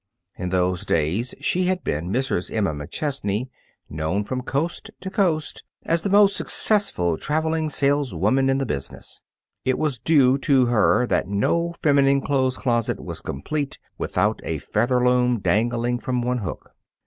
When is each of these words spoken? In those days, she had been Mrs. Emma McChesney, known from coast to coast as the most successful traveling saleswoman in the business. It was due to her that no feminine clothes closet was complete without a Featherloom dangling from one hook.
In 0.35 0.49
those 0.49 0.83
days, 0.83 1.35
she 1.41 1.65
had 1.65 1.83
been 1.83 2.09
Mrs. 2.11 2.51
Emma 2.51 2.73
McChesney, 2.73 3.49
known 3.87 4.23
from 4.23 4.41
coast 4.41 4.89
to 4.99 5.11
coast 5.11 5.61
as 5.85 6.01
the 6.01 6.09
most 6.09 6.35
successful 6.35 7.19
traveling 7.19 7.69
saleswoman 7.69 8.49
in 8.49 8.57
the 8.57 8.65
business. 8.65 9.21
It 9.63 9.77
was 9.77 9.99
due 9.99 10.39
to 10.39 10.65
her 10.65 11.05
that 11.05 11.27
no 11.27 11.73
feminine 11.83 12.21
clothes 12.21 12.57
closet 12.57 12.99
was 12.99 13.21
complete 13.21 13.77
without 13.99 14.41
a 14.43 14.57
Featherloom 14.57 15.39
dangling 15.39 15.99
from 15.99 16.23
one 16.23 16.39
hook. 16.39 16.71